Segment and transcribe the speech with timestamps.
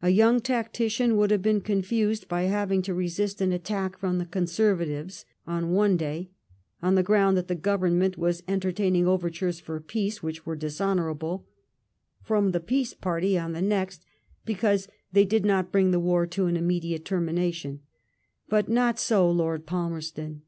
[0.00, 4.24] A young tactician would have been confused by having to resist an attack from the
[4.24, 6.30] Conservatives, on one day,
[6.80, 11.48] on the ground that the Government was entertaining overtures for peace which were dishonourable;
[12.22, 14.04] from the Peace party, on the next^
[14.44, 17.80] because they did not bring the war to an immediate termination;
[18.48, 20.42] but not so Lord Palmerston.